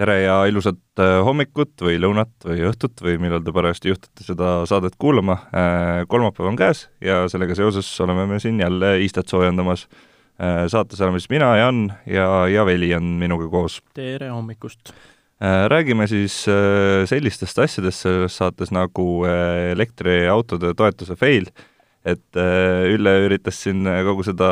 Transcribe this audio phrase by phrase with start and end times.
[0.00, 4.52] tere ja ilusat äh, hommikut või lõunat või õhtut või millal te parajasti juhtute seda
[4.68, 5.36] saadet kuulama.
[5.52, 9.86] Äh, kolmapäev on käes ja sellega seoses oleme me siin jälle istet soojendamas.
[10.40, 13.80] Äh, saates oleme siis mina, Jan ja, ja Veli on minuga koos.
[13.94, 14.94] tere hommikust!
[15.40, 16.34] räägime siis
[17.08, 19.22] sellistest asjadest selles saates nagu
[19.72, 21.46] elektriautode toetuse fail,
[22.04, 24.50] et Ülle üritas siin kogu seda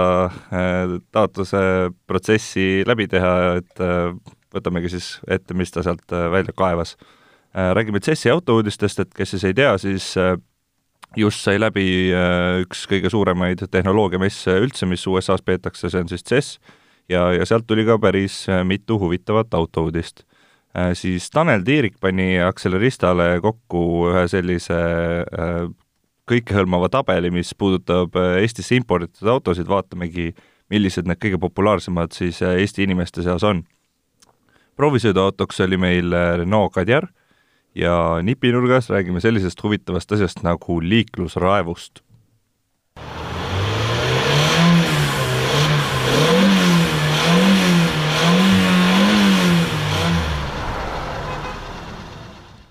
[1.12, 1.60] taotluse
[2.08, 3.84] protsessi läbi teha, et
[4.58, 6.96] võtamegi siis ette, mis ta sealt äh, välja kaevas.
[7.56, 10.36] Äh, räägime CES-i autouudistest, et kes siis ei tea, siis äh,
[11.16, 11.86] just sai läbi
[12.62, 16.50] üks kõige suuremaid tehnoloogiamesse üldse, mis USA-s peetakse, see on siis CES,
[17.08, 20.26] ja, ja sealt tuli ka päris mitu huvitavat autouudist.
[20.94, 24.76] Siis Tanel Tiirik pani Acceleristale kokku ühe sellise
[26.28, 30.34] kõikehõlmava tabeli, mis puudutab Eestisse imporditud autosid, vaatamegi,
[30.68, 33.64] millised need kõige populaarsemad siis Eesti inimeste seas on
[34.78, 37.08] proovisõiduautoks oli meil äh, Renault Kadjar
[37.78, 42.04] ja nipinurgas räägime sellisest huvitavast asjast nagu liiklusraevust.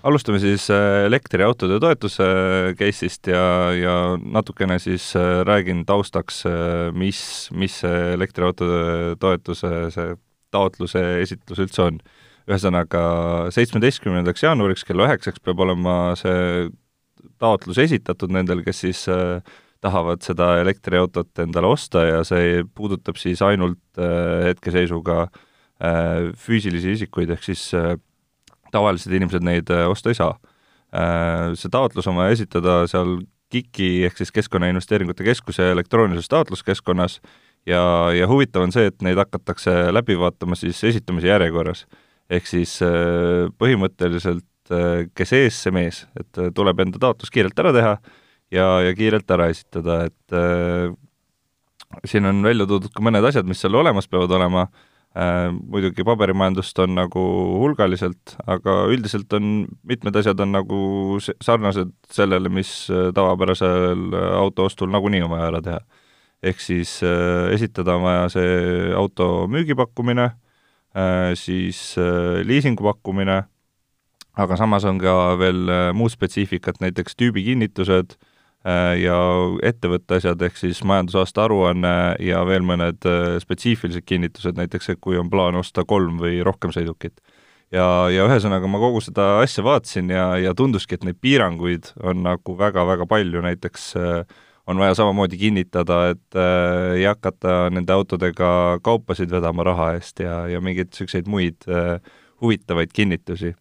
[0.08, 2.24] alustame siis äh, elektriautode toetuse
[2.78, 3.42] case'ist ja,
[3.76, 6.46] ja natukene siis äh, räägin taustaks,
[6.96, 7.20] mis,
[7.52, 10.16] mis see elektriautode toetuse see
[10.54, 12.00] taotluse esitlus üldse on.
[12.48, 13.00] ühesõnaga,
[13.52, 16.70] seitsmeteistkümnendaks jaanuariks kella üheksaks peab olema see
[17.36, 19.42] taotlus esitatud nendel, kes siis äh,
[19.84, 27.34] tahavad seda elektriautot endale osta ja see puudutab siis ainult äh, hetkeseisuga äh, füüsilisi isikuid,
[27.36, 27.98] ehk siis äh,
[28.72, 30.38] tavalised inimesed neid äh, osta ei saa
[30.88, 31.52] äh,.
[31.52, 33.18] See taotlus on vaja esitada seal
[33.52, 37.36] KIK-i ehk siis Keskkonnainvesteeringute Keskuse elektroonilises taotluskeskkonnas äh,
[37.66, 41.86] ja, ja huvitav on see, et neid hakatakse läbi vaatama siis esitamise järjekorras.
[42.30, 47.58] ehk siis äh, põhimõtteliselt äh, kes ees, see mees, et äh, tuleb enda taotlus kiirelt
[47.58, 47.94] ära teha
[48.52, 50.92] ja, ja kiirelt ära esitada, et äh,
[52.04, 54.68] siin on välja toodud ka mõned asjad, mis seal olemas peavad olema.
[55.16, 57.22] Äh,, muidugi paberimajandust on nagu
[57.62, 60.80] hulgaliselt, aga üldiselt on, mitmed asjad on nagu
[61.24, 62.70] sarnased sellele, mis
[63.16, 65.80] tavapärasel auto ostul nagunii on vaja ära teha
[66.42, 73.42] ehk siis äh, esitada on vaja see auto müügipakkumine äh,, siis äh, liisingu pakkumine,
[74.38, 75.66] aga samas on ka veel
[75.98, 78.18] muud spetsiifikat, näiteks tüübikinnitused
[78.98, 79.16] ja
[79.64, 83.06] ettevõtte asjad, ehk siis majandusaasta aruanne ja veel mõned
[83.40, 87.22] spetsiifilised kinnitused, näiteks kui on plaan osta kolm või rohkem sõidukit.
[87.72, 92.22] ja, ja ühesõnaga ma kogu seda asja vaatasin ja, ja tunduski, et neid piiranguid on
[92.26, 94.38] nagu väga-väga palju, näiteks äh,
[94.68, 98.50] on vaja samamoodi kinnitada, et äh, ei hakata nende autodega
[98.84, 101.96] kaupasid vedama raha eest ja, ja mingeid niisuguseid muid äh,
[102.42, 103.54] huvitavaid kinnitusi.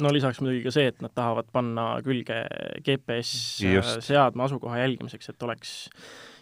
[0.00, 2.42] No lisaks muidugi ka see, et nad tahavad panna külge
[2.86, 3.60] GPS
[4.06, 5.74] seadme asukoha jälgimiseks, et oleks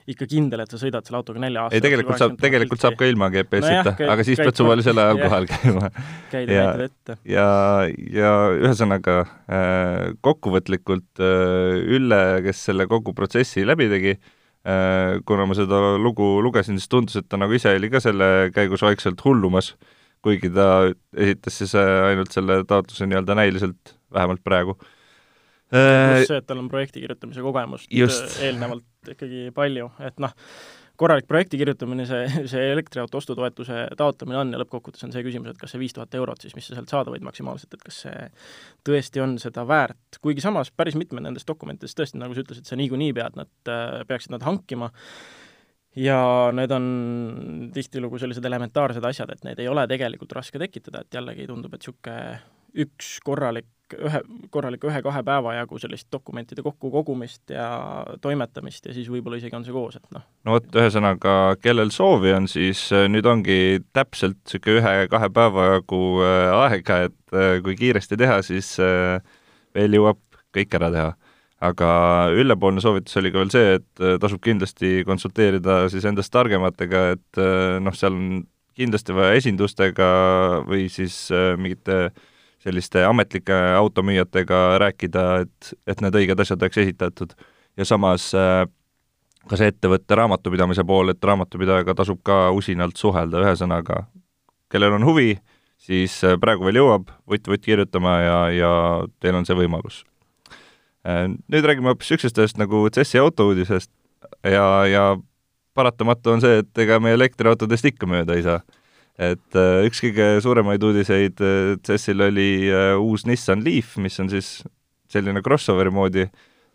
[0.08, 3.08] ikka kindel, et sa sõidad selle autoga nelja aasta ei, tegelikult saab, tegelikult saab ka
[3.10, 5.90] ilma GPS-ita no, aga siis pead suvalisel ajal kohal käima.
[6.32, 7.18] käid ja näitad ette.
[7.28, 7.46] ja,
[8.14, 15.56] ja ühesõnaga äh, kokkuvõtlikult äh, Ülle, kes selle kogu protsessi läbi tegi äh,, kuna ma
[15.58, 19.74] seda lugu lugesin, siis tundus, et ta nagu ise oli ka selle käigus vaikselt hullumas,
[20.24, 24.78] kuigi ta esitas siis ainult selle taotluse nii-öelda näiliselt, vähemalt praegu
[25.68, 28.26] pluss äh, see, et tal on projekti kirjutamise kogemust just.
[28.38, 30.34] Äh, eelnevalt ikkagi palju, et noh,
[30.98, 35.60] korralik projekti kirjutamine, see, see elektriauto ostutoetuse taotlemine on ja lõppkokkuvõttes on see küsimus, et
[35.60, 38.28] kas see viis tuhat eurot siis, mis sa sealt saada võid maksimaalselt, et kas see
[38.88, 42.78] tõesti on seda väärt, kuigi samas päris mitmed nendest dokumentidest tõesti, nagu sa ütlesid, sa
[42.80, 44.90] niikuinii pead nad, äh, peaksid nad hankima,
[45.98, 46.18] ja
[46.54, 46.86] need on
[47.74, 51.82] tihtilugu sellised elementaarsed asjad, et neid ei ole tegelikult raske tekitada, et jällegi tundub, et
[51.82, 52.18] niisugune
[52.78, 54.20] üks korralik ühe,
[54.52, 57.68] korraliku ühe-kahe päeva jagu sellist dokumentide kokkukogumist ja
[58.22, 60.24] toimetamist ja siis võib-olla isegi on see koos, et noh.
[60.46, 63.58] no vot, ühesõnaga, kellel soovi on, siis äh, nüüd ongi
[63.96, 70.20] täpselt niisugune ühe-kahe päeva jagu äh, aega, et äh, kui kiiresti teha, siis veel jõuab
[70.54, 71.08] kõik ära teha.
[71.68, 71.88] aga
[72.38, 77.40] Ülle-poolne soovitus oli ka veel see, et tasub kindlasti konsulteerida siis endast targematega, et
[77.82, 78.42] noh, seal on
[78.78, 80.08] kindlasti vaja esindustega
[80.68, 81.16] või siis
[81.58, 82.26] mingite äh,
[82.62, 87.34] selliste ametlike automüüjatega rääkida, et, et need õiged asjad oleks esitatud.
[87.78, 88.64] ja samas äh,
[89.48, 94.02] ka see ettevõtte raamatupidamise pool, et raamatupidajaga tasub ka usinalt suhelda, ühesõnaga,
[94.72, 95.38] kellel on huvi,
[95.78, 98.72] siis äh, praegu veel jõuab vutt-vutt kirjutama ja, ja
[99.22, 100.02] teil on see võimalus.
[101.06, 103.92] Äh, nüüd räägime hoopis niisugustest asjast nagu CES-i autouudisest
[104.42, 105.04] ja, ja
[105.78, 108.58] paratamatu on see, et ega me elektriautodest ikka mööda ei saa
[109.18, 111.40] et üks kõige suuremaid uudiseid
[111.82, 112.50] CES-il oli
[113.02, 114.60] uus Nissan Leaf, mis on siis
[115.10, 116.28] selline crossoveri moodi,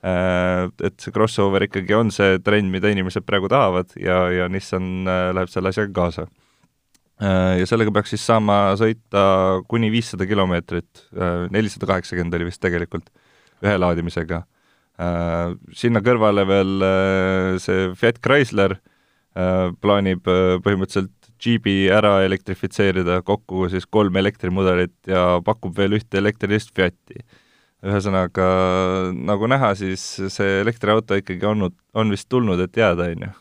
[0.03, 5.51] et see crossover ikkagi on see trend, mida inimesed praegu tahavad ja, ja Nissan läheb
[5.53, 6.27] selle asjaga kaasa
[7.21, 9.23] Äh, ja sellega peaks siis saama sõita
[9.69, 13.11] kuni viissada kilomeetrit, äh, nelisada kaheksakümmend oli vist tegelikult,
[13.63, 14.41] ühe laadimisega.
[14.99, 16.87] Äh, sinna kõrvale veel
[17.63, 18.79] see Fiat Chrysler
[19.33, 20.27] plaanib
[20.61, 27.23] põhimõtteliselt Jeepi ära elektrifitseerida, kokku siis kolm elektrimudelit ja pakub veel ühte elektrilist Fiati.
[27.83, 28.45] ühesõnaga,
[29.11, 30.01] nagu näha, siis
[30.31, 33.31] see elektriauto ikkagi olnud, on vist tulnud, et jääda, on ju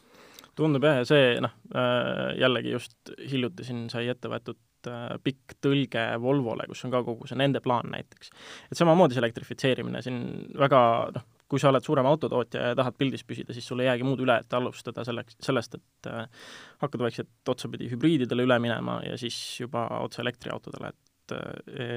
[0.59, 5.57] tundub jah, ja see noh, äh, jällegi just hiljuti siin sai ette võetud äh, pikk
[5.65, 8.33] tõlge Volvole, kus on ka kogu see nende plaan näiteks.
[8.71, 10.21] et samamoodi see elektrifitseerimine siin
[10.59, 10.83] väga
[11.17, 14.23] noh, kui sa oled suurem autotootja ja tahad pildis püsida, siis sul ei jäägi muud
[14.25, 16.49] üle, et alustada selleks, sellest, et äh,
[16.81, 21.37] hakkad vaikselt otsapidi hübriididele üle minema ja siis juba otse elektriautodele, et,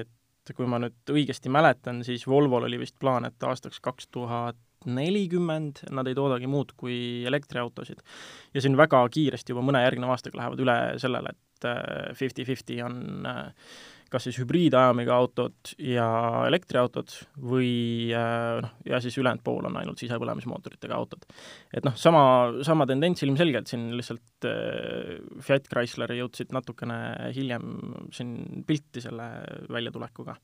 [0.03, 4.59] et kui ma nüüd õigesti mäletan, siis Volvol oli vist plaan, et aastaks kaks tuhat
[4.85, 8.03] nelikümmend, nad ei toodagi muud kui elektriautosid.
[8.53, 13.25] ja siin väga kiiresti juba mõne järgneva aastaga lähevad üle sellele, et äh, fifty-fifty on
[13.31, 13.53] äh,
[14.11, 16.07] kas siis hübriidajamiga autod ja
[16.47, 21.27] elektriautod või äh, noh, ja siis ülejäänud pool on ainult sisepõlemismootoritega autod.
[21.73, 22.25] et noh, sama,
[22.67, 24.49] sama tendents ilmselgelt siin lihtsalt
[25.45, 27.71] Fiat Chrysler jõudsid natukene hiljem
[28.13, 29.29] siin pilti selle
[29.71, 30.35] väljatulekuga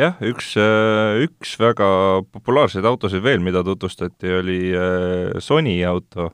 [0.00, 1.88] jah, üks, äh, üks väga
[2.34, 6.30] populaarseid autosid veel, mida tutvustati, oli äh, Sony auto,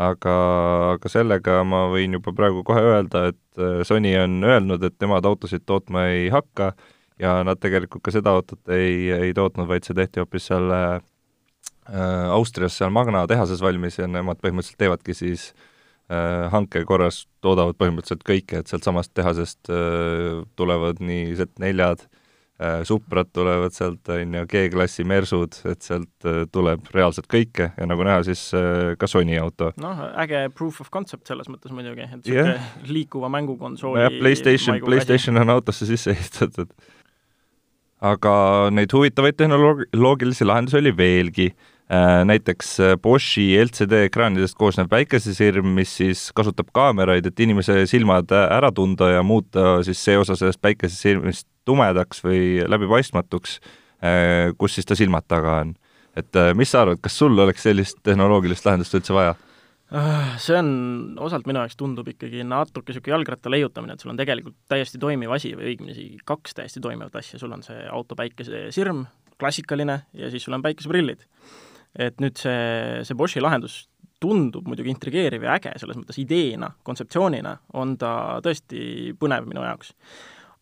[0.00, 0.34] aga,
[0.96, 5.26] aga sellega ma võin juba praegu kohe öelda, et äh, Sony on öelnud, et nemad
[5.28, 6.72] autosid tootma ei hakka
[7.20, 11.02] ja nad tegelikult ka seda autot ei, ei tootnud, vaid see tehti hoopis seal äh,
[12.32, 15.50] Austrias seal Magna tehases valmis ja nemad põhimõtteliselt teevadki siis
[16.08, 22.21] äh, hanke korras, toodavad põhimõtteliselt kõike, et sealtsamast tehasest äh, tulevad nii Z4-d, Äh,
[22.84, 28.04] Suprad tulevad sealt, on ju, G-klassi Mersud, et sealt äh, tuleb reaalselt kõike ja nagu
[28.06, 29.72] näha, siis äh, ka Sony auto.
[29.82, 32.72] noh, äge proof of concept selles mõttes muidugi, et niisugune yeah.
[32.86, 36.70] liikuva mängukonsooli jah, PlayStation, PlayStation on autosse sisse ehitatud.
[38.12, 38.34] aga
[38.74, 41.52] neid huvitavaid tehnoloogilisi lahendusi oli veelgi
[42.24, 49.10] näiteks Boschi LCD ekraanidest koosnev päikesesirm, mis siis kasutab kaameraid, et inimese silmad ära tunda
[49.12, 53.58] ja muuta siis see osa sellest päikesesirmist tumedaks või läbipaistmatuks,
[54.02, 55.74] äh, kus siis ta silmad taga on.
[56.16, 59.36] et äh, mis sa arvad, kas sul oleks sellist tehnoloogilist lahendust üldse vaja?
[59.92, 60.68] Ah, see on,
[61.20, 65.34] osalt minu jaoks tundub ikkagi natuke niisugune jalgratta leiutamine, et sul on tegelikult täiesti toimiv
[65.36, 69.04] asi või õigemini isegi kaks täiesti toimivat asja, sul on see auto päikesesirm,
[69.40, 71.26] klassikaline, ja siis sul on päikeseprillid.
[71.92, 73.82] et nüüd see, see Boschi lahendus
[74.22, 78.12] tundub muidugi intrigeeriv ja äge, selles mõttes ideena, kontseptsioonina on ta
[78.44, 79.92] tõesti põnev minu jaoks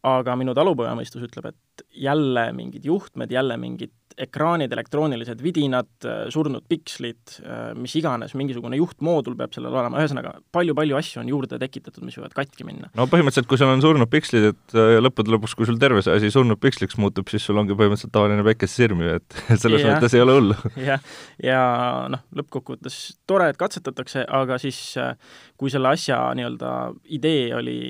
[0.06, 5.88] aga minu talupojamõistus ütleb, et jälle mingid juhtmed, jälle mingid ekraanid, elektroonilised vidinad,
[6.32, 7.36] surnud pikslid,
[7.78, 12.34] mis iganes, mingisugune juhtmoodul peab sellel olema, ühesõnaga palju-palju asju on juurde tekitatud, mis võivad
[12.36, 12.90] katki minna.
[12.98, 16.16] no põhimõtteliselt, kui sul on surnud pikslid, et äh, lõppude lõpuks, kui sul terve see
[16.16, 20.16] asi surnud piksliks muutub, siis sul ongi põhimõtteliselt tavaline päikesesirm ju, et selles ja, mõttes
[20.16, 20.58] ei ole hullu.
[20.90, 21.08] jah,
[21.44, 21.62] ja
[22.12, 25.14] noh, lõppkokkuvõttes tore, et katsetatakse, aga siis äh,
[25.60, 26.76] kui selle asja nii-öelda
[27.20, 27.80] idee oli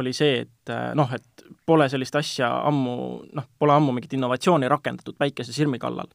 [0.00, 2.94] oli see, et äh, noh, et pole sellist asja ammu,
[3.36, 6.08] noh, pole ammu mingit innovatsiooni rakendatud päikesesirmi kallal.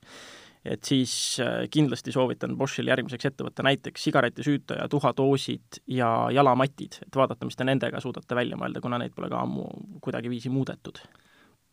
[0.63, 7.17] et siis äh, kindlasti soovitan Boschil järgmiseks ette võtta näiteks sigaretisüütaja, tuhadoosid ja jalamatid, et
[7.19, 9.67] vaadata, mis te nendega suudate välja mõelda, kuna neid pole ka ammu
[10.05, 11.01] kuidagiviisi muudetud.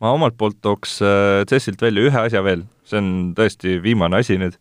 [0.02, 4.40] Ma omalt poolt tooks äh, CES-ilt välja ühe asja veel, see on tõesti viimane asi
[4.43, 4.59] nüüd,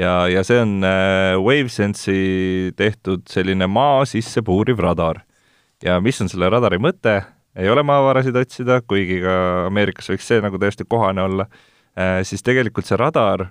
[0.00, 5.26] ja, ja see on WaveSense'i tehtud selline maa sisse puuriv radar
[5.84, 7.20] ja mis on selle radari mõte,
[7.56, 11.48] ei ole maavarasid otsida, kuigi ka Ameerikas võiks see nagu täiesti kohane olla,
[11.98, 13.48] äh, siis tegelikult see radar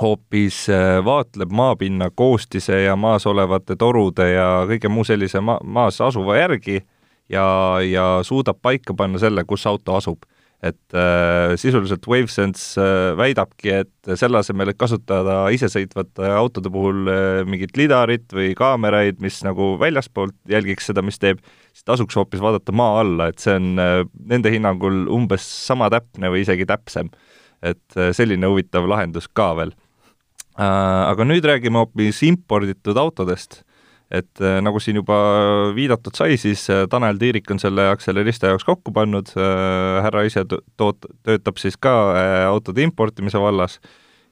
[0.00, 6.00] hoopis äh, vaatleb maapinna koostise ja maas olevate torude ja kõige muu sellise ma-, maas
[6.00, 6.80] asuva järgi
[7.28, 7.44] ja,
[7.84, 10.24] ja suudab paika panna selle, kus auto asub
[10.62, 17.40] et äh, sisuliselt WaveSense äh, väidabki, et selle asemel, et kasutada isesõitvate autode puhul äh,
[17.48, 21.42] mingit lidarit või kaameraid, mis nagu väljaspoolt jälgiks seda, mis teeb,
[21.74, 23.96] siis tasuks hoopis vaadata maa alla, et see on äh,
[24.30, 27.10] nende hinnangul umbes sama täpne või isegi täpsem.
[27.62, 29.74] et äh, selline huvitav lahendus ka veel
[30.58, 31.10] äh,.
[31.10, 33.62] Aga nüüd räägime hoopis imporditud autodest
[34.12, 35.16] et äh, nagu siin juba
[35.76, 40.44] viidatud sai, siis äh, Tanel Tiirik on selle Accelerista jaoks kokku pannud, äh, härra ise
[40.50, 41.94] toot-, töötab siis ka
[42.50, 43.78] autode importimise vallas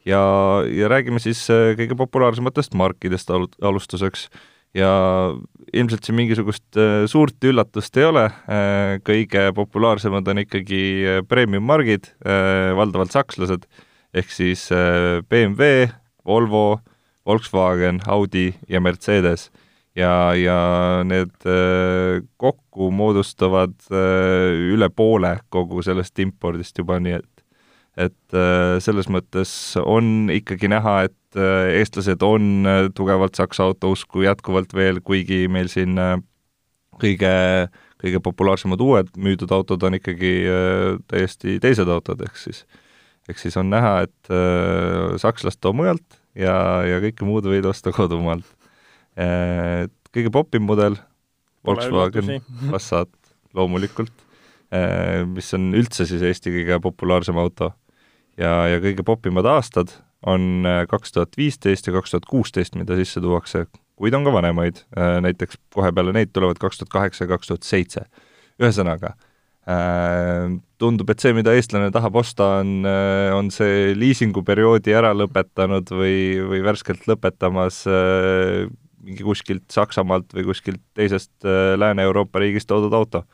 [0.05, 0.21] ja,
[0.69, 1.47] ja räägime siis
[1.79, 4.29] kõige populaarsematest markidest al-, alustuseks.
[4.77, 4.91] ja
[5.73, 6.79] ilmselt siin mingisugust
[7.11, 8.27] suurt üllatust ei ole,
[9.07, 12.13] kõige populaarsemad on ikkagi äh, premium-margid,
[12.77, 13.65] valdavalt sakslased,
[14.15, 14.69] ehk siis
[15.31, 15.89] BMW,
[16.27, 16.81] Volvo,
[17.27, 19.49] Volkswagen, Audi ja Mercedes.
[20.01, 20.59] Ja, ja
[21.07, 21.35] need
[22.41, 27.29] kokku moodustavad üle poole kogu sellest impordist juba, nii et
[28.01, 28.37] et
[28.81, 29.51] selles mõttes
[29.83, 35.47] on ikkagi näha, et äh, eestlased on äh, tugevalt Saksa auto usku jätkuvalt veel, kuigi
[35.49, 36.17] meil siin äh,
[37.01, 37.33] kõige,
[38.01, 40.33] kõige populaarsemad uued müüdud autod on ikkagi
[41.09, 42.65] täiesti teised autod, ehk siis
[43.29, 47.93] ehk siis on näha, et äh, sakslast too mujalt ja, ja kõike muud võid osta
[47.95, 48.60] kodumaalt äh,.
[50.15, 50.99] Kõige popim mudel,
[51.67, 52.41] Volkswagen
[52.73, 53.11] Passat
[53.57, 54.13] loomulikult
[54.73, 57.73] äh,, mis on üldse siis Eesti kõige populaarsem auto.
[58.39, 59.93] ja, ja kõige popimad aastad
[60.27, 63.67] on äh, kaks tuhat viisteist ja kaks tuhat kuusteist, mida sisse tuuakse,
[64.01, 67.67] kuid on ka vanemaid, näiteks kohe peale neid tulevad kaks tuhat kaheksa ja kaks tuhat
[67.69, 68.05] seitse.
[68.61, 69.15] ühesõnaga,
[70.81, 72.85] tundub, et see, mida eestlane tahab osta, on,
[73.37, 76.17] on see liisinguperioodi ära lõpetanud või,
[76.49, 77.83] või värskelt lõpetamas
[79.01, 81.47] mingi kuskilt Saksamaalt või kuskilt teisest
[81.81, 83.25] Lääne-Euroopa riigist toodud auto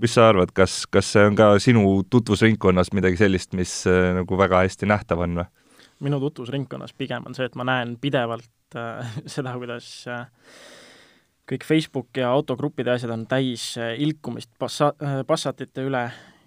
[0.00, 4.38] mis sa arvad, kas, kas see on ka sinu tutvusringkonnas midagi sellist, mis äh, nagu
[4.38, 5.48] väga hästi nähtav on või?
[6.00, 10.24] minu tutvusringkonnas pigem on see, et ma näen pidevalt äh, seda, kuidas äh,
[11.50, 16.06] kõik Facebook ja autogruppide asjad on täis äh, ilkumist passa- äh,, Passatite üle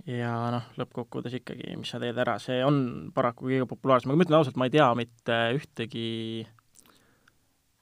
[0.09, 4.25] ja noh, lõppkokkuvõttes ikkagi, mis sa teed ära, see on paraku kõige populaarsem, aga ma
[4.25, 6.09] ütlen ausalt, ma ei tea mitte ühtegi
[6.43, 6.62] äh,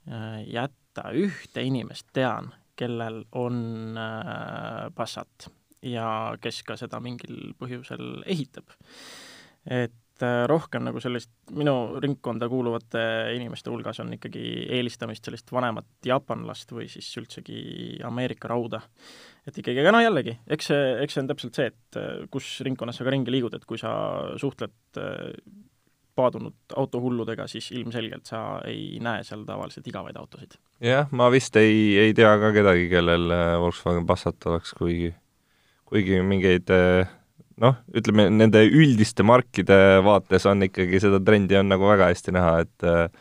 [0.05, 2.49] jätta ühte inimest tean,
[2.81, 5.49] kellel on äh, Passat
[5.85, 8.69] ja kes ka seda mingil põhjusel ehitab.
[9.65, 13.03] et äh, rohkem nagu sellist minu ringkonda kuuluvate
[13.35, 14.43] inimeste hulgas on ikkagi
[14.77, 18.81] eelistamist sellist vanemat jaapanlast või siis üldsegi Ameerika rauda.
[19.45, 22.53] et ikkagi, aga no jällegi, eks see, eks see on täpselt see, et äh, kus
[22.65, 23.91] ringkonnas sa ka ringi liigud, et kui sa
[24.41, 24.77] suhtled
[26.15, 30.57] paadunud autohulludega, siis ilmselgelt sa ei näe seal tavaliselt igavaid autosid.
[30.83, 35.13] jah, ma vist ei, ei tea ka kedagi, kellel Volkswagen Passat oleks, kuigi,
[35.87, 36.71] kuigi mingeid
[37.61, 42.55] noh, ütleme nende üldiste markide vaates on ikkagi seda trendi on nagu väga hästi näha,
[42.65, 43.19] et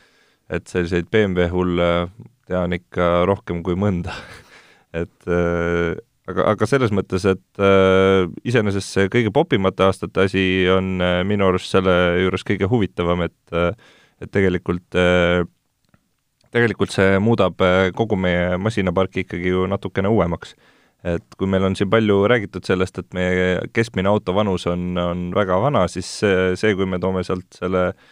[0.50, 1.90] et selliseid BMW hulle
[2.50, 4.16] tean ikka rohkem kui mõnda
[5.02, 5.30] et
[6.30, 11.48] aga, aga selles mõttes, et äh, iseenesest see kõige popimate aastate asi on äh, minu
[11.50, 13.72] arust selle juures kõige huvitavam, et äh,
[14.20, 15.42] et tegelikult äh,
[16.52, 20.54] tegelikult see muudab äh, kogu meie masinaparki ikkagi ju natukene uuemaks.
[21.00, 25.30] et kui meil on siin palju räägitud sellest, et meie keskmine auto vanus on, on
[25.32, 28.02] väga vana, siis see, see, kui me toome sealt selle äh,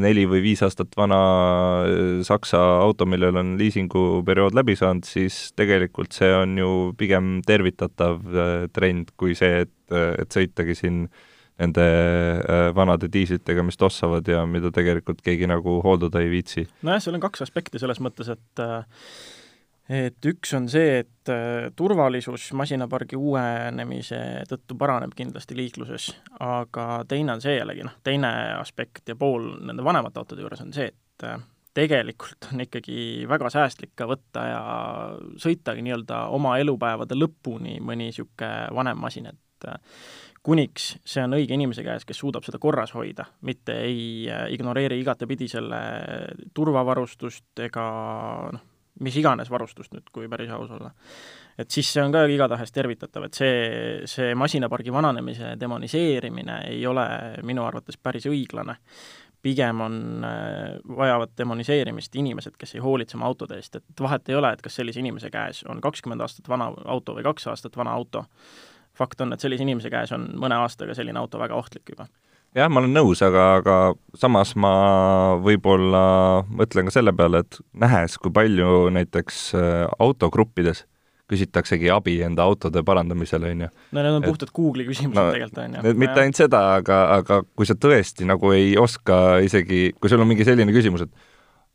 [0.00, 1.18] neli või viis aastat vana
[1.84, 8.22] äh, Saksa auto, millel on liisinguperiood läbi saanud, siis tegelikult see on ju pigem tervitatav
[8.32, 11.08] äh, trend kui see, et, et sõitagi siin
[11.58, 11.84] nende
[12.76, 16.68] vanade diislitega, mis tossavad ja mida tegelikult keegi nagu hooldada ei viitsi.
[16.86, 18.62] nojah, seal on kaks aspekti selles mõttes, et
[19.88, 26.10] et üks on see, et äh, turvalisus masinapargi uuenemise tõttu paraneb kindlasti liikluses,
[26.44, 30.74] aga teine on see jällegi noh, teine aspekt ja pool nende vanemate autode juures on
[30.76, 31.40] see, et äh,
[31.78, 34.62] tegelikult on ikkagi väga säästlik ka võtta ja
[35.40, 39.80] sõitagi nii-öelda oma elupäevade lõpuni mõni niisugune vanem masin, et äh,
[40.44, 45.48] kuniks see on õige inimese käes, kes suudab seda korras hoida, mitte ei ignoreeri igatepidi
[45.48, 45.80] selle
[46.56, 47.86] turvavarustust ega
[48.52, 48.68] noh,
[49.04, 50.90] mis iganes varustust nüüd, kui päris aus olla.
[51.58, 53.54] et siis see on ka igatahes tervitatav, et see,
[54.10, 57.06] see masinapargi vananemise demoniseerimine ei ole
[57.42, 58.78] minu arvates päris õiglane.
[59.42, 64.34] pigem on, äh, vajavad demoniseerimist inimesed, kes ei hoolitse oma autode eest, et vahet ei
[64.34, 67.94] ole, et kas sellise inimese käes on kakskümmend aastat vana auto või kaks aastat vana
[67.94, 68.24] auto,
[68.98, 72.08] fakt on, et sellise inimese käes on mõne aastaga selline auto väga ohtlik juba
[72.58, 73.78] jah, ma olen nõus, aga, aga
[74.18, 74.72] samas ma
[75.44, 76.02] võib-olla
[76.50, 80.84] mõtlen ka selle peale, et nähes, kui palju näiteks äh, autogruppides
[81.28, 83.70] küsitaksegi abi enda autode parandamisel, on ju.
[83.92, 85.96] no need on puhtad Google'i küsimused no, tegelikult, on ju.
[86.00, 90.30] mitte ainult seda, aga, aga kui sa tõesti nagu ei oska isegi, kui sul on
[90.30, 91.12] mingi selline küsimus, et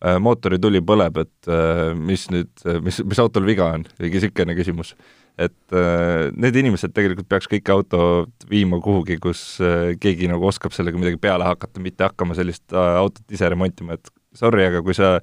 [0.10, 2.54] äh, mootorituli põleb, et äh, mis nüüd,
[2.86, 4.96] mis, mis autol viga on, mingi niisugune küsimus
[5.42, 10.76] et äh, need inimesed tegelikult peaks kõik autod viima kuhugi, kus äh, keegi nagu oskab
[10.76, 14.98] sellega midagi peale hakata, mitte hakkama sellist äh, autot ise remontima, et sorry, aga kui
[14.98, 15.18] sa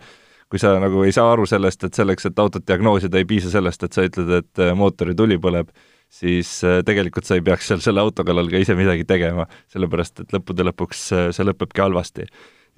[0.50, 3.84] kui sa nagu ei saa aru sellest, et selleks, et autot diagnoosida, ei piisa sellest,
[3.86, 5.68] et sa ütled, et mootorituli põleb,
[6.10, 10.34] siis tegelikult sa ei peaks seal selle auto kallal ka ise midagi tegema, sellepärast et
[10.34, 11.04] lõppude lõpuks
[11.36, 12.26] see lõpebki halvasti.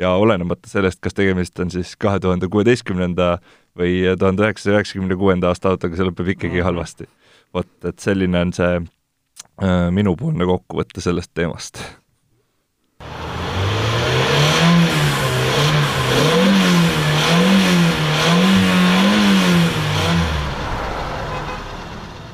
[0.01, 3.39] ja olenemata sellest, kas tegemist on siis kahe tuhande kuueteistkümnenda
[3.79, 6.69] või tuhande üheksasaja üheksakümne kuuenda aasta autoga, see lõpeb ikkagi mhm.
[6.69, 7.09] halvasti.
[7.55, 11.83] Vot, et selline on see äh, minupoolne kokkuvõte sellest teemast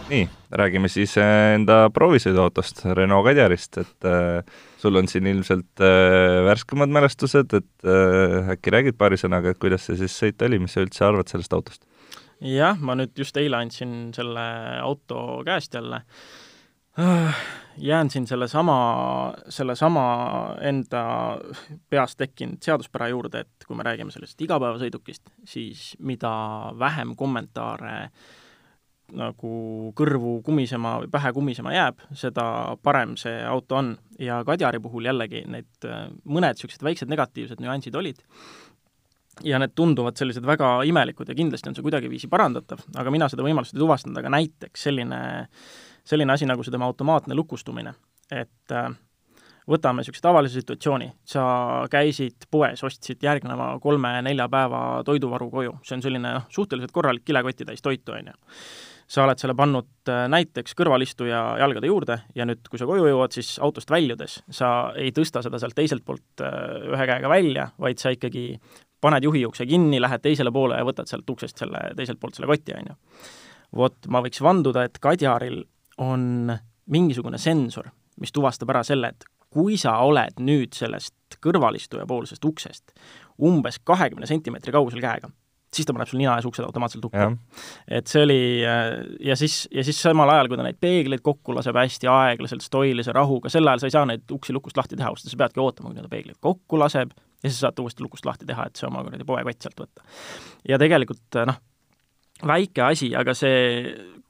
[0.09, 0.25] nii,
[0.57, 7.53] räägime siis enda proovisõiduautost, Renault Kadjarist, et äh, sul on siin ilmselt äh, värskemad mälestused,
[7.59, 11.05] et äh, äkki räägid paari sõnaga, et kuidas see siis sõit oli, mis sa üldse
[11.09, 11.85] arvad sellest autost?
[12.41, 14.45] Jah, ma nüüd just eile andsin selle
[14.83, 16.03] auto käest jälle
[16.99, 17.45] äh,,
[17.79, 20.07] jään siin sellesama, sellesama
[20.61, 21.05] enda
[21.91, 26.33] peas tekkinud seaduspära juurde, et kui me räägime sellest igapäevasõidukist, siis mida
[26.79, 28.11] vähem kommentaare
[29.17, 29.51] nagu
[29.97, 32.45] kõrvu kumisema või pähe kumisema jääb, seda
[32.85, 33.95] parem see auto on.
[34.19, 38.19] ja Kadjari puhul jällegi need äh, mõned niisugused väiksed negatiivsed nüansid olid,
[39.45, 43.45] ja need tunduvad sellised väga imelikud ja kindlasti on see kuidagiviisi parandatav, aga mina seda
[43.47, 45.21] võimalust ei tuvastanud, aga näiteks selline,
[46.09, 47.95] selline asi nagu see tema automaatne lukustumine,
[48.31, 48.91] et äh,
[49.69, 51.45] võtame niisuguse tavalise situatsiooni, sa
[51.93, 57.85] käisid poes, ostsid järgneva kolme-nelja päeva toiduvaru koju, see on selline noh, suhteliselt korralik kilekotitäis
[57.85, 58.39] toitu, on ju
[59.09, 63.33] sa oled selle pannud äh, näiteks kõrvalistuja jalgade juurde ja nüüd, kui sa koju jõuad,
[63.33, 68.03] siis autost väljudes sa ei tõsta seda sealt teiselt poolt äh, ühe käega välja, vaid
[68.03, 68.51] sa ikkagi
[69.01, 72.51] paned juhi ukse kinni, lähed teisele poole ja võtad sealt uksest selle, teiselt poolt selle
[72.51, 72.99] koti, on ju.
[73.81, 75.63] vot, ma võiks vanduda, et Kadjaril
[76.05, 76.53] on
[76.93, 82.93] mingisugune sensor, mis tuvastab ära selle, et kui sa oled nüüd sellest kõrvalistuja poolsest uksest
[83.45, 85.31] umbes kahekümne sentimeetri kaugusel käega,
[85.75, 87.29] siis ta paneb sul nina ees uksed automaatselt lukku.
[87.99, 88.99] et see oli äh,
[89.31, 93.15] ja siis, ja siis samal ajal, kui ta neid peegleid kokku laseb hästi aeglaselt, stoilise
[93.17, 95.93] rahuga, sel ajal sa ei saa neid uksi lukust lahti teha, sest sa peadki ootama,
[95.93, 99.05] kuni ta peegleid kokku laseb ja siis saad uuesti lukust lahti teha, et see oma
[99.07, 100.07] kuradi poekott sealt võtta.
[100.69, 101.59] ja tegelikult noh,
[102.47, 103.59] väike asi, aga see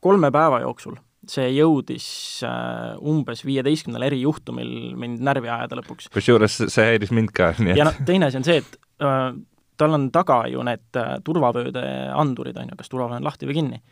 [0.05, 0.99] kolme päeva jooksul
[1.29, 2.07] see jõudis
[2.47, 6.09] äh, umbes viieteistkümnel eri juhtumil mind närvi ajada lõpuks.
[6.15, 9.33] kusjuures see häiris mind ka, nii et ja noh, teine asi on see, et äh,
[9.79, 11.85] tal on taga ju need äh, turvavööde
[12.17, 13.83] andurid, on ju, kas turvavöö on lahti või kinni.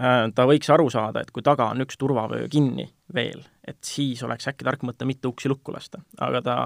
[0.00, 4.22] Äh, ta võiks aru saada, et kui taga on üks turvavöö kinni veel, et siis
[4.26, 6.02] oleks äkki tark mõte mitte uksi lukku lasta.
[6.20, 6.58] aga ta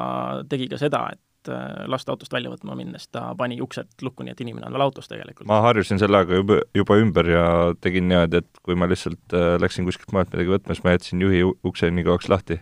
[0.51, 4.37] tegi ka seda, et äh, lasta autost välja võtma minnes, ta pani uksed lukku, nii
[4.37, 5.49] et inimene on veel autos tegelikult.
[5.49, 7.49] ma harjusin sellega juba, juba ümber ja
[7.81, 11.45] tegin niimoodi, et kui ma lihtsalt läksin kuskilt mujalt midagi võtma, siis ma jätsin juhi
[11.65, 12.61] ukse nii kauaks lahti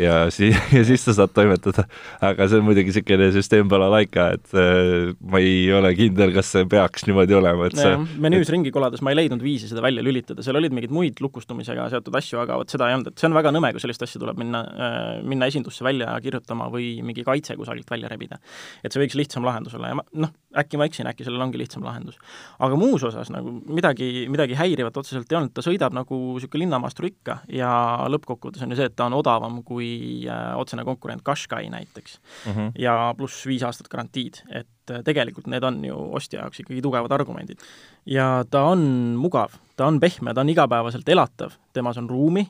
[0.00, 1.84] ja siis, ja siis sa saad toimetada.
[2.24, 6.66] aga see on muidugi niisugune süsteem balalaika, et äh, ma ei ole kindel, kas see
[6.70, 8.54] peaks niimoodi olema, et see menüüs et...
[8.56, 12.16] ringi kolades ma ei leidnud viisi seda välja lülitada, seal olid mingeid muid lukustumisega seotud
[12.20, 14.40] asju, aga vot seda ei olnud, et see on väga nõme, kui sellist asja tuleb
[14.40, 18.40] minna äh,, minna esindusse välja kirjutama või mingi kaitse kusagilt välja rebida.
[18.82, 21.60] et see võiks lihtsam lahendus olla ja ma, noh, äkki ma eksin, äkki sellel ongi
[21.60, 22.18] lihtsam lahendus.
[22.62, 27.08] aga muus osas nagu midagi, midagi häirivat otseselt ei olnud, ta sõidab nagu niisugune linnamaastur
[27.08, 27.72] ikka ja
[28.12, 32.52] lõppkokkuvõttes on ju see, et ta on odavam kui äh, otsene konkurent Qashqai näiteks mm.
[32.52, 32.72] -hmm.
[32.78, 37.12] ja pluss viis aastat garantiid, et äh, tegelikult need on ju ostja jaoks ikkagi tugevad
[37.12, 37.58] argumendid.
[38.06, 38.80] ja ta on
[39.16, 42.46] mugav, ta on pehme, ta on igapäevaselt elatav, temas on ruumi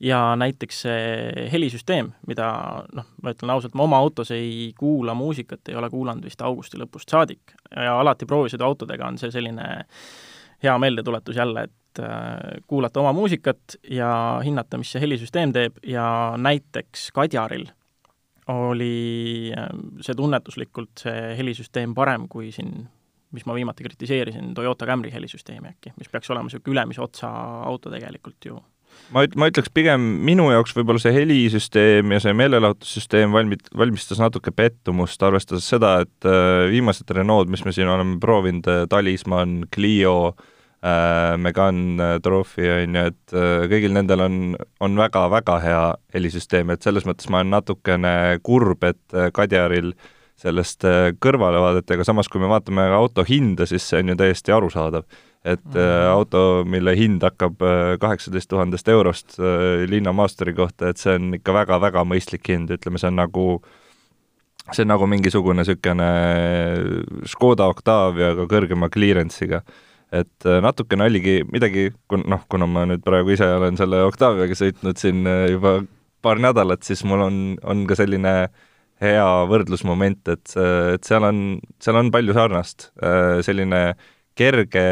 [0.00, 2.48] ja näiteks see helisüsteem, mida
[2.94, 6.78] noh, ma ütlen ausalt, ma oma autos ei kuula muusikat, ei ole kuulanud vist augusti
[6.78, 7.54] lõpust saadik.
[7.74, 9.66] Ja alati proovisõiduautodega on see selline
[10.62, 14.10] hea meeldetuletus jälle, et äh, kuulata oma muusikat ja
[14.44, 15.82] hinnata, mis see helisüsteem teeb.
[15.86, 17.66] Ja näiteks Kadjaril
[18.54, 19.68] oli äh,
[20.00, 22.86] see tunnetuslikult, see helisüsteem parem kui siin,
[23.34, 27.30] mis ma viimati kritiseerisin, Toyota Camry helisüsteemi äkki, mis peaks olema niisugune ülemise otsa
[27.66, 28.62] auto tegelikult ju
[29.14, 34.20] ma üt-, ma ütleks pigem minu jaoks võib-olla see helisüsteem ja see meelelahutussüsteem valmid-, valmistas
[34.22, 39.62] natuke pettumust, arvestades seda, et äh, viimased Renault, mis me siin oleme proovinud äh,, Talisman,
[39.74, 43.38] Clio äh,, Megane Trophy, on ju, et
[43.72, 44.36] kõigil nendel on,
[44.84, 45.82] on väga-väga hea
[46.14, 48.14] helisüsteem, et selles mõttes ma olen natukene
[48.46, 49.94] kurb, et Kadjaril
[50.38, 50.84] sellest
[51.18, 55.02] kõrvale vaadata, aga samas, kui me vaatame auto hinda, siis see on ju täiesti arusaadav
[55.48, 56.10] et mm -hmm.
[56.12, 61.54] auto, mille hind hakkab äh, kaheksateist tuhandest eurost äh, linnamaasturi kohta, et see on ikka
[61.54, 63.46] väga-väga mõistlik hind, ütleme, see on nagu
[64.72, 66.08] see on nagu mingisugune niisugune
[67.26, 69.62] Škoda Octaviaga kõrgema clearance'iga.
[70.12, 74.96] et natukene oligi midagi, kun-, noh, kuna ma nüüd praegu ise olen selle Octaviaga sõitnud
[74.96, 75.82] siin juba
[76.22, 78.48] paar nädalat, siis mul on, on ka selline
[79.00, 80.54] hea võrdlusmoment, et,
[80.94, 82.90] et seal on, seal on palju sarnast,
[83.46, 84.06] selline äh,
[84.38, 84.84] kerge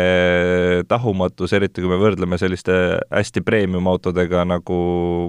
[0.91, 2.75] tahumatus, eriti kui me võrdleme selliste
[3.13, 4.79] hästi premium-autodega nagu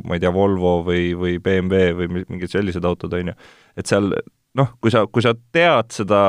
[0.08, 3.38] ma ei tea, Volvo või, või BMW või mingid sellised autod, on ju.
[3.78, 4.12] et seal
[4.58, 6.22] noh, kui sa, kui sa tead seda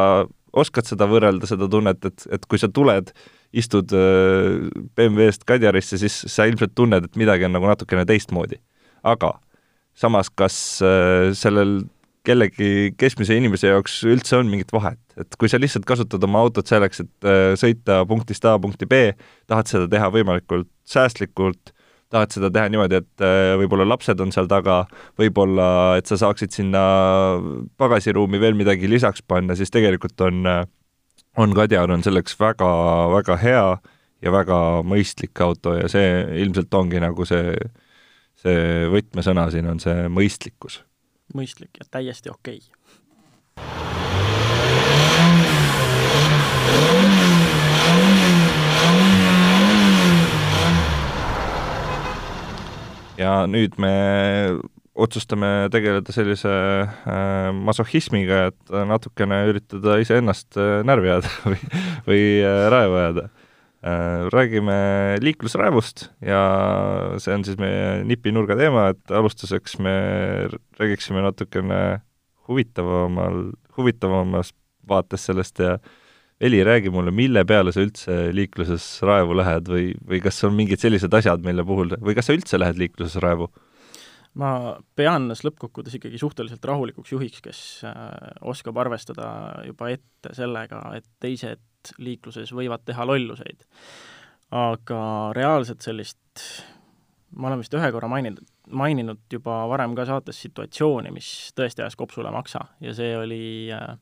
[0.59, 3.13] oskad seda võrrelda, seda tunnet, et, et kui sa tuled,
[3.57, 8.61] istud BMW-st Kadjarisse, siis sa ilmselt tunned, et midagi on nagu natukene teistmoodi.
[9.07, 9.39] aga
[9.99, 10.57] samas, kas
[11.39, 11.81] sellel
[12.29, 16.69] kellegi keskmise inimese jaoks üldse on mingit vahet, et kui sa lihtsalt kasutad oma autot
[16.69, 17.29] selleks, et
[17.61, 19.09] sõita punktist A punkti B,
[19.49, 21.73] tahad seda teha võimalikult säästlikult,
[22.13, 24.81] tahad seda teha niimoodi, et äh, võib-olla lapsed on seal taga,
[25.21, 25.69] võib-olla
[26.01, 26.83] et sa saaksid sinna
[27.81, 30.65] pagasiruumi veel midagi lisaks panna, siis tegelikult on, äh,
[31.39, 32.71] on Kadjar on selleks väga,
[33.13, 33.67] väga hea
[34.25, 37.55] ja väga mõistlik auto ja see ilmselt ongi nagu see,
[38.41, 40.83] see võtmesõna siin on see mõistlikkus.
[41.35, 42.79] Mõistlik ja täiesti okei okay
[53.19, 53.95] ja nüüd me
[54.99, 61.61] otsustame tegeleda sellise äh, masohhismiga, et natukene üritada iseennast äh, närvi ajada või,
[62.09, 63.29] või äh, raevu ajada.
[64.35, 64.75] Räägime
[65.23, 66.41] liiklusraevust ja
[67.23, 69.95] see on siis meie nipinurga teema, et alustuseks me
[70.81, 71.81] räägiksime natukene
[72.49, 74.55] huvitavamal, huvitavamas
[74.89, 75.97] vaates sellest ja äh,
[76.41, 80.79] Heli, räägi mulle, mille peale sa üldse liikluses raevu lähed või, või kas on mingid
[80.79, 83.51] sellised asjad, mille puhul, või kas sa üldse lähed liikluses raevu?
[84.39, 89.33] ma pean ennast lõppkokkuvõttes ikkagi suhteliselt rahulikuks juhiks, kes äh, oskab arvestada
[89.67, 91.59] juba ette sellega, et teised
[91.99, 93.65] liikluses võivad teha lolluseid.
[94.51, 95.01] aga
[95.37, 96.45] reaalselt sellist,
[97.37, 101.97] ma olen vist ühe korra maininud, maininud juba varem ka saates situatsiooni, mis tõesti ajas
[101.97, 103.99] kopsule maksa ja see oli äh,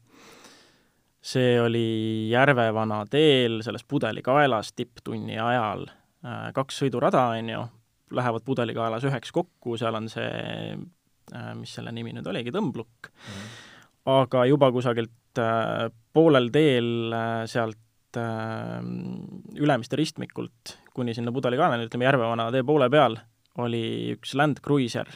[1.26, 1.86] see oli
[2.30, 5.86] Järvevana teel selles pudelikaelas tipptunni ajal,
[6.24, 7.62] äh, kaks sõidurada, on ju,
[8.16, 10.76] lähevad pudelikaelas üheks kokku, seal on see,
[11.34, 13.32] äh, mis selle nimi nüüd oligi, tõmblukk mm.
[13.32, 13.65] -hmm.
[14.06, 17.16] Aga juba kusagilt äh, poolel teel
[17.50, 17.82] sealt
[18.16, 23.18] Ülemiste ristmikult kuni sinna pudelikaelani, ütleme Järvevana tee poole peal,
[23.60, 25.10] oli üks Land Cruiser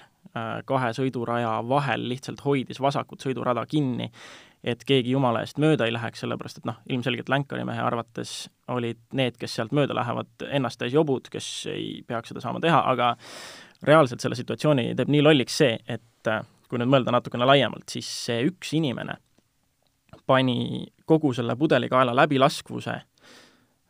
[0.68, 4.10] kahe sõiduraja vahel lihtsalt hoidis vasakut sõidurada kinni
[4.64, 9.00] et keegi jumala eest mööda ei läheks, sellepärast et noh, ilmselgelt Länkari mehe arvates olid
[9.16, 13.14] need, kes sealt mööda lähevad, ennast täis jobud, kes ei peaks seda saama teha, aga
[13.86, 18.08] reaalselt selle situatsiooni teeb nii lolliks see, et äh, kui nüüd mõelda natukene laiemalt, siis
[18.26, 19.18] see üks inimene
[20.26, 23.00] pani kogu selle pudelikaela läbilaskvuse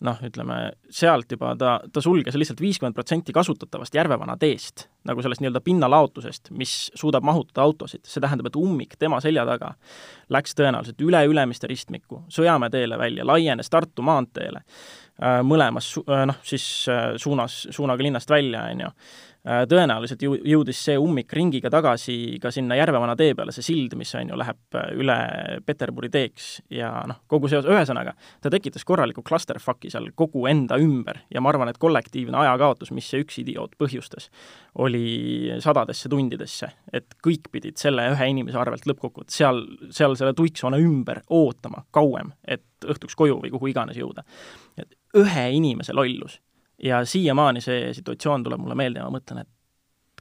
[0.05, 0.57] noh, ütleme
[0.93, 6.51] sealt juba ta, ta sulges lihtsalt viiskümmend protsenti kasutatavast Järvevana teest, nagu sellest nii-öelda pinnalaotusest,
[6.57, 9.75] mis suudab mahutada autosid, see tähendab, et ummik tema selja taga
[10.33, 14.65] läks tõenäoliselt üle Ülemiste ristmiku, Sõjamäe teele välja, laienes Tartu maanteele,
[15.21, 18.95] äh, mõlemas äh, noh, siis äh, suunas, suunaga linnast välja, on ju
[19.45, 24.13] tõenäoliselt ju-, jõudis see ummik ringiga tagasi ka sinna Järvevana tee peale, see sild, mis
[24.19, 25.17] on ju, läheb äh, üle
[25.65, 28.13] Peterburi teeks ja noh, kogu see, ühesõnaga,
[28.45, 33.09] ta tekitas korraliku clusterfuck'i seal kogu enda ümber ja ma arvan, et kollektiivne ajakaotus, mis
[33.09, 34.29] see üks idioot põhjustas,
[34.85, 36.69] oli sadadesse tundidesse.
[36.93, 42.35] et kõik pidid selle ühe inimese arvelt lõppkokkuvõttes seal, seal selle tuiksoone ümber ootama kauem,
[42.45, 44.25] et õhtuks koju või kuhu iganes jõuda.
[44.77, 46.41] et ühe inimese lollus
[46.85, 49.51] ja siiamaani see situatsioon tuleb mulle meelde ja ma mõtlen, et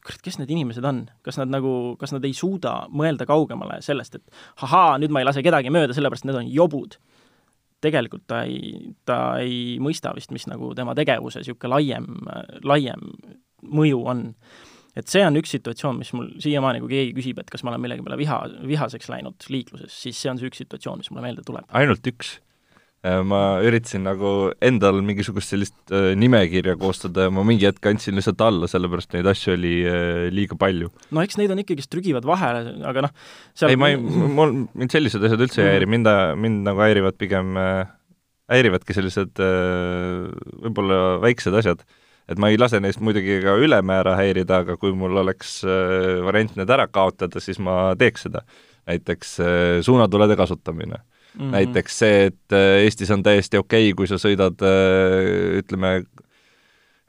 [0.05, 4.19] kurat, kes need inimesed on, kas nad nagu, kas nad ei suuda mõelda kaugemale sellest,
[4.19, 6.99] et ahaa, nüüd ma ei lase kedagi mööda, sellepärast need on jobud.
[7.79, 12.09] tegelikult ta ei, ta ei mõista vist, mis nagu tema tegevuse niisugune laiem,
[12.67, 13.05] laiem
[13.63, 14.25] mõju on.
[14.99, 17.81] et see on üks situatsioon, mis mul siiamaani, kui keegi küsib, et kas ma olen
[17.85, 21.45] millegi peale viha, vihaseks läinud liikluses, siis see on see üks situatsioon, mis mulle meelde
[21.47, 21.67] tuleb.
[21.71, 22.39] ainult üks?
[22.99, 28.17] Äh, ma üritasin nagu endal mingisugust sellist äh, nimekirja koostada ja ma mingi hetk andsin
[28.17, 30.89] lihtsalt alla, sellepärast neid asju oli äh, liiga palju.
[31.15, 33.13] no eks neid on ikkagist trügivad vahele, aga noh
[33.55, 33.71] seal...
[33.71, 36.11] ei, ma ei, mul, mind sellised asjad üldse ei häiri, mind,
[36.43, 37.55] mind nagu häirivad pigem
[38.51, 41.85] häirivadki sellised võib-olla väiksed asjad.
[42.27, 45.61] et ma ei lase neist muidugi ka ülemäära häirida, aga kui mul oleks
[46.27, 48.43] variant need ära kaotada, siis ma teeks seda.
[48.91, 49.37] näiteks
[49.87, 50.99] suunatulede kasutamine
[51.33, 51.41] mm.
[51.41, 51.51] -hmm.
[51.51, 56.03] näiteks see, et äh, Eestis on täiesti okei okay,, kui sa sõidad äh, ütleme,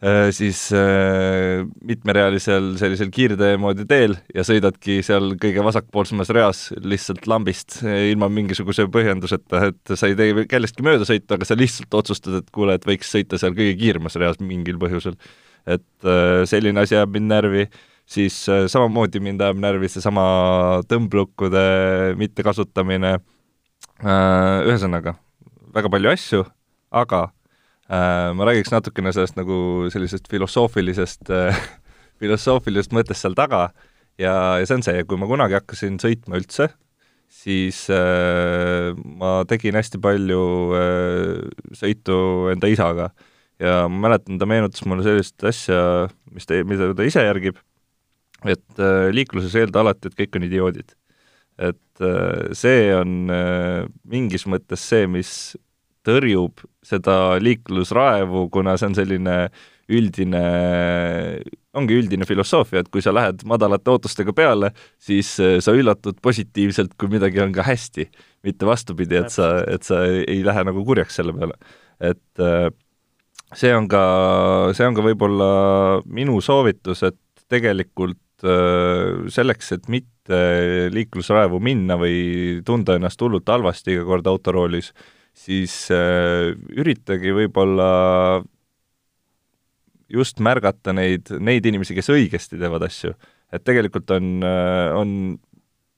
[0.04, 0.68] äh, siis
[1.84, 8.88] mitmerealisel sellisel kiirtee moodi teel ja sõidadki seal kõige vasakpoolsemas reas lihtsalt lambist ilma mingisuguse
[8.92, 12.86] põhjenduseta, et sa ei tee kellestki mööda sõita, aga sa lihtsalt otsustad, et kuule, et
[12.86, 15.16] võiks sõita seal kõige kiiremas reas mingil põhjusel.
[15.66, 16.08] et
[16.48, 17.66] selline asi ajab mind närvi
[18.10, 20.22] siis samamoodi mind ajab närvi seesama
[20.88, 21.60] tõmblukkude
[22.18, 23.18] mittekasutamine
[24.00, 25.16] ühesõnaga,
[25.74, 26.44] väga palju asju,
[26.90, 27.22] aga
[27.90, 31.64] äh, ma räägiks natukene sellest nagu sellisest filosoofilisest äh,
[32.22, 33.68] filosoofilisest mõttest seal taga
[34.20, 36.70] ja, ja see on see, kui ma kunagi hakkasin sõitma üldse,
[37.30, 40.44] siis äh, ma tegin hästi palju
[40.76, 41.34] äh,
[41.78, 42.20] sõitu
[42.54, 43.10] enda isaga
[43.60, 47.60] ja ma mäletan, ta meenutas mulle sellist asja, mis ta, mida ta ise järgib,
[48.48, 50.96] et äh, liikluses eelda alati, et kõik on idioodid.
[51.58, 55.32] Et äh, see on äh, mingis mõttes see, mis
[56.06, 59.36] tõrjub seda liiklusraevu, kuna see on selline
[59.90, 60.40] üldine,
[61.76, 64.70] ongi üldine filosoofia, et kui sa lähed madalate ootustega peale,
[65.02, 68.08] siis äh, sa üllatud positiivselt, kui midagi on ka hästi.
[68.42, 71.58] mitte vastupidi, et sa, et sa ei lähe nagu kurjaks selle peale.
[72.00, 72.40] et
[73.52, 74.02] see on ka,
[74.72, 75.50] see on ka võib-olla
[76.06, 77.18] minu soovitus, et
[77.50, 80.38] tegelikult selleks, et mitte
[80.94, 84.92] liiklusraevu minna või tunda ennast hullult halvasti iga kord autoroolis,
[85.36, 87.90] siis äh, üritage võib-olla
[90.10, 93.14] just märgata neid, neid inimesi, kes õigesti teevad asju.
[93.52, 95.38] et tegelikult on, äh, on,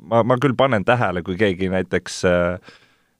[0.09, 2.73] ma, ma küll panen tähele, kui keegi näiteks äh,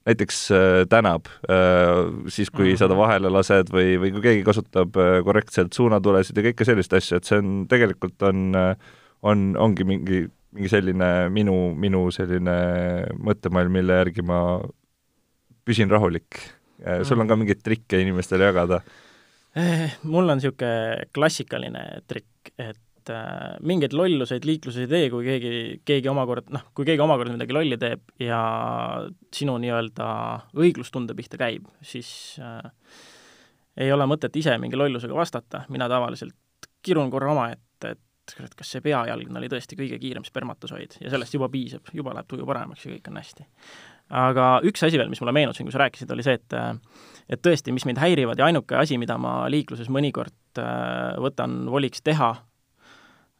[0.07, 2.77] näiteks äh, tänab äh, siis, kui -hmm.
[2.77, 6.93] sa ta vahele lased või, või kui keegi kasutab äh, korrektselt suunatulesid ja kõike sellist
[6.93, 8.55] asja, et see on, tegelikult on,
[9.29, 12.57] on, ongi mingi, mingi selline minu, minu selline
[13.23, 14.39] mõttemaailm, mille järgi ma
[15.63, 16.41] püsin rahulik.
[17.07, 18.81] sul on ka mingeid trikke inimestele jagada?
[19.53, 25.51] Eh, mul on niisugune klassikaline trikk, et äh, mingeid lolluseid liikluses ei tee, kui keegi,
[25.85, 28.39] keegi omakorda, noh, kui keegi omakorda midagi lolli teeb ja
[29.35, 30.07] sinu nii-öelda
[30.57, 32.09] õiglustunde pihta käib, siis
[32.41, 32.65] äh,
[33.77, 38.01] ei ole mõtet ise mingi lollusega vastata, mina tavaliselt kirun korra omaette, et
[38.37, 42.29] kurat, kas see peajalgne oli tõesti kõige kiirem spermatosoid ja sellest juba piisab, juba läheb
[42.31, 43.47] tuju paremaks ja kõik on hästi
[44.13, 46.57] aga üks asi veel, mis mulle meenus siin, kui sa rääkisid, oli see, et
[47.31, 52.03] et tõesti, mis mind häirivad ja ainuke asi, mida ma liikluses mõnikord äh, võtan voliks
[52.03, 52.29] teha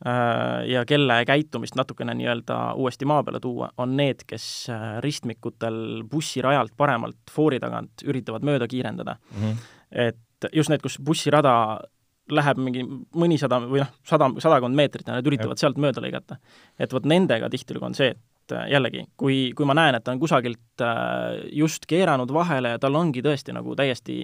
[0.08, 6.06] äh, ja kelle käitumist natukene nii-öelda uuesti maa peale tuua, on need, kes äh, ristmikutel
[6.10, 9.44] bussirajalt paremalt foori tagant üritavad mööda kiirendada mm.
[9.44, 9.68] -hmm.
[10.08, 11.82] et just need, kus bussirada
[12.32, 12.84] läheb mingi
[13.20, 15.66] mõnisada või noh, sada, sadakond meetrit ja nad üritavad ja.
[15.66, 16.38] sealt mööda lõigata.
[16.80, 20.14] et vot nendega tihtilugu on see, et äh, jällegi, kui, kui ma näen, et ta
[20.14, 24.22] on kusagilt äh, just keeranud vahele ja tal ongi tõesti nagu täiesti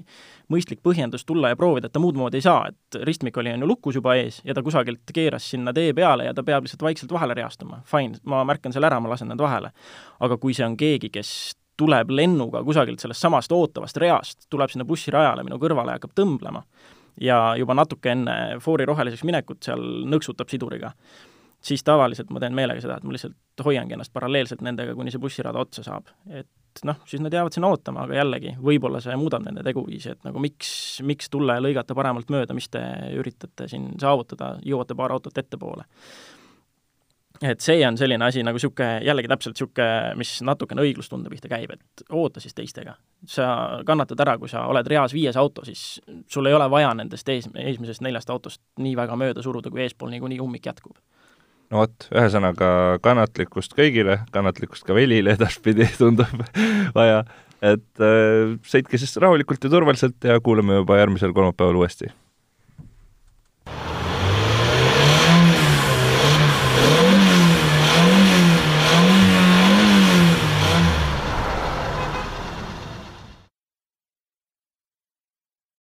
[0.51, 3.65] mõistlik põhjendus tulla ja proovida, et ta muud moodi ei saa, et ristmik oli, on
[3.65, 6.87] ju, lukus juba ees ja ta kusagilt keeras sinna tee peale ja ta peab lihtsalt
[6.87, 9.73] vaikselt vahele reastuma, fine, ma märkan selle ära, ma lasen nad vahele.
[10.19, 11.33] aga kui see on keegi, kes
[11.79, 16.63] tuleb lennuga kusagilt sellest samast ootavast reast, tuleb sinna bussirajale minu kõrvale ja hakkab tõmblema
[17.21, 20.93] ja juba natuke enne foori roheliseks minekut seal nõksutab siduriga
[21.61, 25.21] siis tavaliselt ma teen meelega seda, et ma lihtsalt hoiangi ennast paralleelselt nendega, kuni see
[25.21, 26.07] bussirada otsa saab.
[26.29, 30.27] et noh, siis nad jäävad sinna ootama, aga jällegi, võib-olla see muudab nende teguviisi, et
[30.27, 30.71] nagu miks,
[31.03, 32.81] miks tulla ja lõigata paremalt mööda, mis te
[33.19, 35.87] üritate siin saavutada, jõuate paar autot ettepoole.
[37.41, 41.71] Et see on selline asi nagu niisugune, jällegi täpselt niisugune, mis natukene õiglustunde pihta käib,
[41.75, 42.95] et oota siis teistega.
[43.27, 47.29] sa kannatad ära, kui sa oled reas viies auto, siis sul ei ole vaja nendest
[47.29, 50.97] ees, esimesest neljast autost nii väga mööda suruda, kui eespool niikuinii ummik jätkub.
[51.69, 56.47] No vot, ühesõnaga kannatlikkust kõigile, kannatlikkust ka Velile edaspidi tundub
[56.95, 57.23] vaja,
[57.61, 62.09] et äh, sõitke siis rahulikult ja turvaliselt ja kuuleme juba järgmisel kolmapäeval uuesti